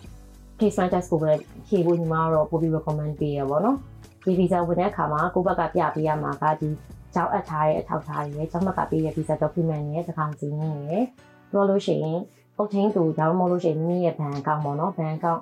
[0.57, 1.31] placement test ကိုပဲ
[1.67, 3.77] ဖြေဖို့ညီမကတော့ပို့ပြီး recommend ပေးရပါတော့
[4.25, 6.69] ဒီ visa ဝင်တဲ့အခါမှာကိုယ့်ဘက်ကပြပေးရမှာကဒီ
[7.17, 11.03] ကျောင်းအပ်ထားတဲ့အထောက်အထားတွေကျောင်းဘက်ကပေးတဲ့ visa document တွေသကောင်စီနေရယ်
[11.51, 12.19] ပြောလို့ရှိရင်
[12.57, 15.41] အုတ်ထင်းသူဒါမှမဟုတ်လို့ရှိရင်မိမိရဲ့ဘဏ်အကောင့်ပေါ့နော်ဘဏ်အကောင့်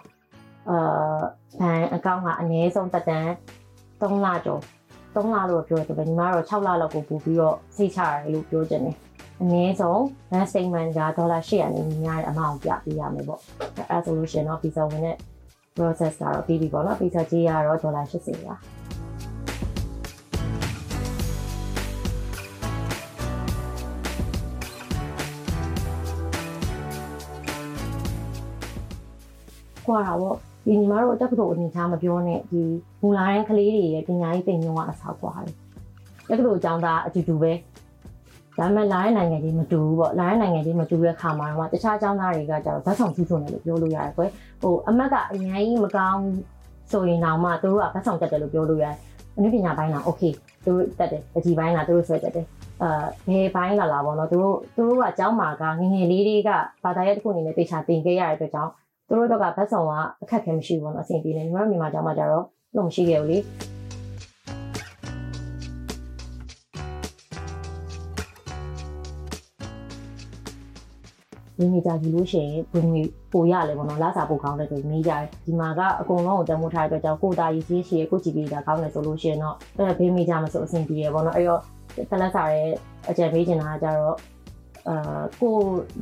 [0.70, 0.78] အာ
[1.60, 3.30] ဘဏ်အကောင့်ကအနည်းဆုံးတက်တန်း
[4.02, 4.62] 3လကျော်
[5.16, 8.98] 3လလို့ပြောတယ်ဗျညီမကတော့6လလောက်ကိုပို့ပြီးတော့စိတ်ချရတယ်လို့ပြောချင်တယ်
[9.42, 10.00] အနည်းဆုံး
[10.32, 13.42] bank statement ကဒေါ်လာ800နဲ့ညီများတဲ့အမောင့်ပြပေးရမယ်ပေါ့
[13.78, 15.18] အဲဒါဆိုလို့ရှိရင်တော့ visa ဝင်တဲ့
[15.78, 18.56] process ကတော့ပြီးပြီပေါ့နော် visa ကြေးကတော့ဒေါ်လာ80ပါ
[29.87, 32.61] ကွာတာပေါ့ဒီညီမတို့တက်ကတော့အနေထားမပြောနဲ့ဒီ
[33.03, 35.55] မူလာတဲ့ကလေးတွေရဲ့ပညာရေးသင်ညွှန်းကအဆောက်ကွာတယ်
[36.29, 37.53] တက်ကတော့အကြောင်းသားအတူတူပဲ
[38.59, 44.31] ဒါပေမဲ့လာတဲ့နိုင်ငံကြီးမတူဘူးပေါ့လာတဲ့နိုင်ငံကြီးမတူတဲ့ခါမှာတော့တခြားအကြောင်းသားတွေကကျတော့ဇက်ဆောင်စုစုနေလို့ပြောလို့ရတယ်ကွယ်
[44.63, 46.23] ဟိုအမက်ကအရင်ကြီးမကောင်း
[46.93, 48.97] ဆိုရင်တော့မှသူတို့ကဘတ်ဆောင်တက်တယ်လို့ပြောလို့ရတယ်
[49.37, 50.23] အနုပညာပိုင်းလားโอเค
[50.65, 52.47] သူတို့တက်တယ်အကြီးပိုင်းလားသူတို့ဆွဲတက်တယ်
[52.83, 56.51] အာဘယ်ပိုင်းလာလာပေါ့နော်သူတို့သူတို့ကအเจ้าမာကငငယ်လေးတွေက
[56.85, 58.73] ဘာသာရပ်တစ်ခုအနေနဲ့တေချာတင်ခဲ့ရတဲ့အတွက်ကြောင့်
[59.08, 59.92] သူတို့တော့ကဘတ်ဆောင်က
[60.22, 63.38] အခက်ခဲမရှိဘူးပေါ့နော်အဆင်ပြေနေညီမတို့မြန်မာကျောင်းမှာကျတော့လုံးမရှိခဲ့ဘူးလေ
[71.58, 81.62] ဒီမိသားစုလို့ရှိရင်ဝင်ငွေပိုရလဲပေါ့နော်လာစားပိုကောင်းတယ်ဆိုပြီးမိကြတယ်ဒီမှာကအကုန်လုံးကိုတမိုးထားတဲ့အတွက်ကြောင့်ကိုတာရေးရှိရှိကိုကြည့်ပြီးတာကောင်းတယ်ဆိုလို့ရှိရင်တော့အဲ့ဒါဘေးမိကြမဆိုအဆင်ပြေရပေါ့နော်အဲ့တော့
[82.12, 82.70] တလက်စားရဲ့
[83.10, 84.16] အကြံပေးချင်တာကကြတော့
[84.90, 85.56] အာကို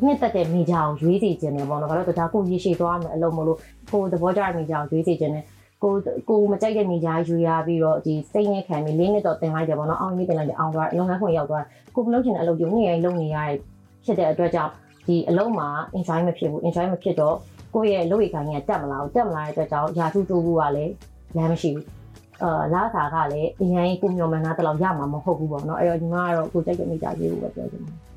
[0.03, 3.57] နှစ်သက်တဲ့မိကြအောင်ရွေးစီခြင်းတယ်ပေါ့နော်ဘာလို့လဲဆိုတော့ကိုရေရှည်သွားမယ်အလုံးမလို့
[3.91, 5.45] ကိုသဘောကျတဲ့မိကြအောင်ရွေးစီခြင်းတယ်
[5.83, 5.93] ကို
[6.29, 11.63] ကိုမကြိုက်တဲ့မိကြယူရပြီးတော့ဒီစိတ်နဲ့ခံပြီးလေးနှစ်တော့တင်လိုက်တယ်ပေါ့နော်အောင်ပြီးတင်လိုက်တယ်အောင်သွားလုပ်ငန်းခွင်ရောက်သွား
[11.95, 13.57] ကိုမလုပ်ချင်တဲ့အလုပ်ရုံနေရိုင်းလုပ်နေရတဲ့
[14.05, 14.71] ဖြစ်တဲ့အတွက်ကြောင့်
[15.07, 15.67] ဒီအလုံးမှာ
[15.97, 17.35] enjoy မဖြစ်ဘူး enjoy မဖြစ်တော့
[17.73, 20.93] ကိုယ့်ရဲ့လုပ်ရခိုင်ကတက်မလာဘူးတက်မလာတဲ့အတွက်ကြောင့်ယာထုတိုးဖို့ကလည်း
[21.35, 21.85] လမ်းမရှိဘူး
[22.43, 28.12] အာလာစာကလည်းအရင်ကိုမျောမှန်းသားတလောက်ရမှာမဟုတ်ဘူးပေါ့နော်အဲ့တော့ဒီမှာကတော့ကိုကြိုက်တဲ့မိသားစုကိုပဲပြောချင်တယ်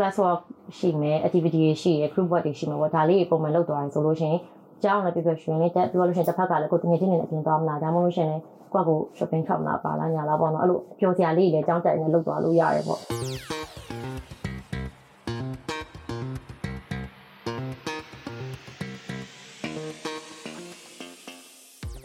[0.00, 0.40] class work
[0.78, 4.40] ရှိမယ် activity တွေရှိရယ် group work တွေရှိမယ်ပေါ့ဒါလေးတွေပုံမှန်လုပ်သွားရင်ဆိုလို့ရှိရင်
[4.82, 13.00] ကျောင်းလည်းပြပြရွှင်လေးတက်ပြောလို့ရှိရင်တစ်ဖက်ကလည်းကိုတငယ်ချင်းတွေနဲ့အပြင်သွားမလားဒါမှမဟုတ်ရှင်လည်းကိုယ့်ကို shopping ထွက်မလားပါလားညာလားပေါ့နော်အဲ့လိုပျော်စရာလေးတွေလည်းကျောင်းတက်နေလုပ်သွားလို့ရတယ်ပေါ့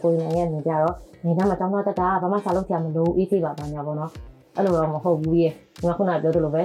[0.02, 0.94] ကိုယ်နိုင်ငံနေကြတော့
[1.26, 4.10] နေသားမှာကျောင်းသားတက်တာဘာမှစာလုပ်ကြမလို့ easy ပါပါညာပေါ့နော်
[4.56, 6.62] အဲ့လိုတော့မဟုတ်ဘူးရေဒီမှာခုနကပြောသလိုပဲ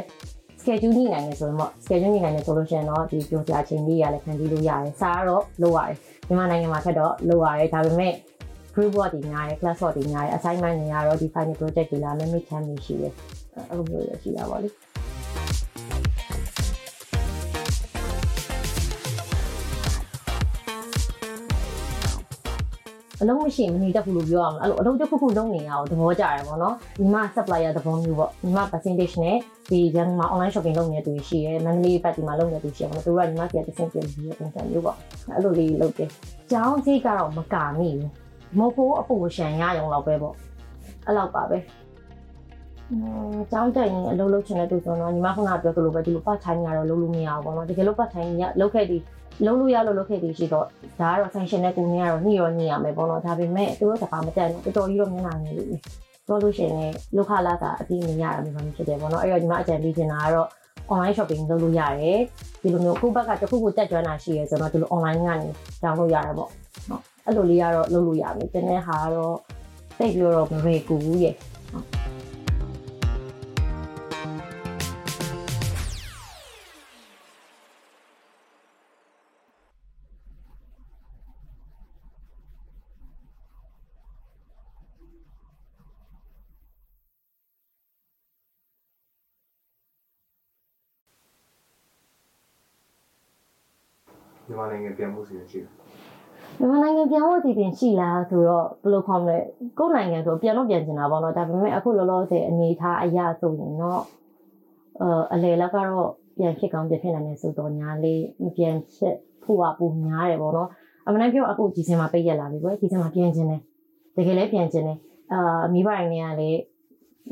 [0.61, 5.95] schedule ညှိနိုင်တယ်ဆိုရင်ပေါ့ schedule ညှိနိုင်တယ်ဆိုလို့ရှိရင်တော့ဒီပြောစရာချင်းလေးရလည်းခံကြည့်လို့ရတယ်စားတော့လုပ်ရတယ်
[6.27, 8.13] မြန်မာနိုင်ငံမှာထက်တော့လုပ်ရတယ်ဒါပေမဲ့
[8.73, 13.13] group work တွေများတယ် class work တွေများတယ် assignment တွေများတော့ဒီ final project တွေလာ limit time တွေရှိတယ်
[13.69, 14.69] အဲ့လိုမျိုးရရှိတာပေါ့လေ
[23.21, 29.37] အလုံးမရှိရင်မနေတတ်ဘူးလို့ပြောရမှာအဲ့လိုအလုံးတစ်ခုခုလုံးနေရအောင်သဘောကျတယ်ပေါ့နော်ဒီမှာ supplier သဘောမျိုးပေါ့ဒီမှာ percentage နဲ့
[29.71, 34.97] ဒီရန်မှာ online shopping လုပ်နေတဲ့သူရှိရဲမန္တလေးဘက်ဒီမှာလုပ်နေတဲ့သူရှိရဲပေါ့နော်သူကဒီမှာစီကတစ်ဆင့်ပြင်ပြီးရပုံစံမျိုးပေါ့
[35.33, 36.09] အဲ့လိုလေးလုပ်တယ်
[36.51, 38.09] ကျောင်းကြီးကတော့မကာမိဘူး
[38.57, 40.35] မဟုတ်ဘူးအပူရှန်ရရုံလောက်ပဲပေါ့
[41.05, 41.57] အဲ့လောက်ပါပဲ
[42.91, 42.97] อื
[43.33, 49.01] มကျောင်းတက်ရင်အလုပ်လုပ်ချင်တဲ့သူဆိုတော့ညီမခုနကပြောသလိုပဲဒီလို part time ကတော့လုပ်လို့မရဘူးပေါ့နော်တကယ်လို့ part time ရလုပ်ခဲ့ပြီး
[49.45, 50.65] လုံးလို့ရလို့လုပ်ခဲ့ပြီးရှိတော့
[50.99, 55.69] ဒါကတော့ sanction နဲ့ကိုနေရတော့ညှိရောညှိရမယ်ပေါ့နော်ဒါပေမဲ့သူတို့စကားမတက်ဘူးတော်တော်ကြီးတော့မျက်နှာငယ်လို့
[56.27, 60.47] ပြောလို့ရှိရင်လောက်ခလာတာအပြီးနေရတာမျိုးမျိုးဖြစ်တယ်ပေါ့နော်အဲ့တော့ညီမအကြံပေးချင်တာကတော့
[60.91, 62.19] online shopping လုပ်လို့ရတယ်
[62.61, 65.49] ဒီလိုမျိုးခုဘက်ကတစ်ခုခုတက်ကြွတာရှိရဲဆိုတော့ဒီလို online ကနေ
[65.81, 66.49] ကြောင်းလို့ရတယ်ပေါ့
[66.89, 69.35] နော်အဲ့လိုလေးကတော့လုပ်လို့ရမယ်တနေ့ဟာကတော့
[69.97, 71.35] သိပြီးတော့မရေကူဘူးရဲ့
[94.51, 95.69] မြန်မာနိုင်ငံပြန်မှုစီရင်ရှိတယ်
[96.59, 99.37] မြန်မာနိုင်ငံပြန်ဖို့ဒီပြင်ရှိလားဆိုတော့ဘယ်လိုခေါ်မလဲ
[99.79, 104.01] ကိုယ့်နိုင်ငံဆိုပြန်တော့ပြန်ချင်တာပေါ့နော်ဒါပေမဲ့အခုလောလောဆယ်အနေထားအရာဆိုရင်တော့
[105.01, 110.69] အဲအလေလောက်ကတော့ပြန်ဖြစ်ကောင်းပြန်ဖြစ်နိုင်တယ်ဆိုတော့ညာလေးမပြန်ဖြစ်ဖို့ကပုံများတယ်ပေါ့နော်
[111.05, 113.61] အမှန်တမ်းပြောအခုဒီဇင်ဘာပိတ်ရက်လာပြီကွယ်ဒီဇင်ဘာပြန်ချင်တယ်
[114.15, 114.97] တကယ်လည်းပြန်ချင်တယ်
[115.33, 116.61] အာမိဘတိုင်းတွေကလည်း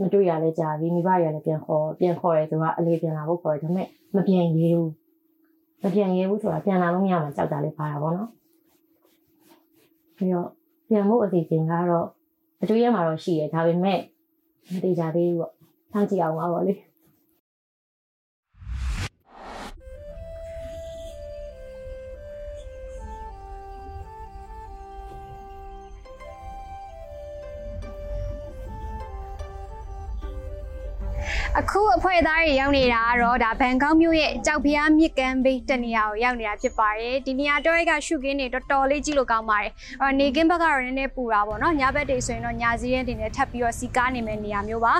[0.02, 4.92] မတွေ့ရလဲကြာပြီမိဘတွေကလည်းပြန်ခေါ်ပြန်ခေါ်ရဲဆိုတော့အလေးပြန်လာဖို့ခေါ်တယ်ဒါပေမဲ့မပြန်ရဲဘူး
[5.82, 8.30] မပြန်ရဲဘူးဆိုတာပြန်လာလို့မရမှကြောက်တာလေးပါတာပေါ့နော်
[10.16, 10.50] ပြီးတော့
[10.90, 12.08] ပြန်ဖို့အစီအစဉ်ကတော့
[12.62, 14.00] အတွေ့ရမှာတော့ရှိရဒါပေမဲ့
[14.74, 15.54] မတိကြသေးဘူးပေါ့။
[15.92, 16.74] ထားကြည့်အောင်ပါပေါ့လေ။
[31.58, 44.94] အခုအဖွဲ့သားတွေရောက်နေတာကတော့ဒါဘန်ကောက်မြို့ရဲ့ကြောက်ဖျားမြစ်ကမ်းဘေးတနေရာကိုရောက်နေတာဖြစ်ပါတယ်ဒီနေရာတော့ကရှုခင်းနေတော်တော်လေးကြည့်လို့ကောင်းပါတယ်အော်နေကင်းဘက်ကတော့နည်းနည်းပူတာပေါ့နော်ညဘက်တွေဆိုရင်တော့ညာစည်းရဲတင်နဲ့ထပ်ပြီးတော့စီကားနေမယ့်နေရာမျိုးပါ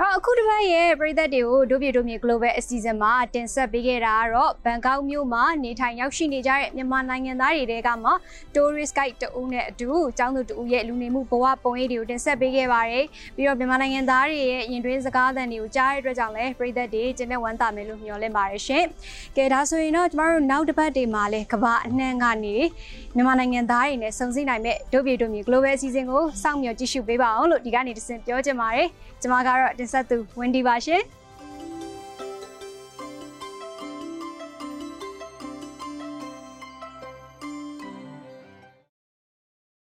[0.00, 8.10] အဲ့တော့အခုတစ်ပတ်ရဲ့ပြည်သက်တွေကိုဒုပြေဒုမြေ Global အစီအစဉ်မှာတင်ဆက်ပေးခဲ့တာကတော့ဘန်ကောက်မြို့မှာနေထိုင်ရောက်ရှိနေကြတဲ့မြန်မာနိုင်ငံသားတွေတဲကမှ
[8.54, 13.04] tourist guide တဦးနဲ့အတူចောင်းသူတဦးရဲ့လူနေမှုဘဝပုံရိပ်တွေကိုတင်ဆက်ပေးခဲ့ပါတယ်
[13.36, 18.84] ပြီးတော့မြန်မာနိုင်ငံသားတွေရဲ့ရင်တွင်းစကားသံတွေကိုကြားရတဲ့အတွက်ကြောင့်လည်းပြည်သက်တွေကျင်းတဲ့ဝမ်းသာမယ်လို့မျှော်လင့်ပါတယ်ရှင်။
[19.36, 22.56] ကဲဒါဆိုရင်တော့ကျမတို့နောက်တစ်ပတ်တွေမှာလည်းကမ္ဘာအနှံ့ကနေ
[23.14, 28.88] မြန်မာနိုင်ငံသားတွေနဲ့စုံစည်းနိုင်မဲ့ဒုပြေဒုမြေ global အစီအစဉ်ကိုစောင့်မျှော်ကြည့်ရှုပေးပါအောင်လို့ဒီကနေ့တစ်ဆင့်ပြောချင်ပါတယ်။
[29.22, 31.02] ကျမကတော့တင်ဆက်သူ Wendy ပါရှင်။